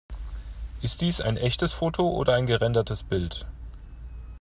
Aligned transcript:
Ist 0.81 1.01
dies 1.01 1.21
ein 1.21 1.37
echtes 1.37 1.73
Foto 1.73 2.09
oder 2.09 2.33
ein 2.33 2.47
gerendertes 2.47 3.03
Bild? 3.03 3.45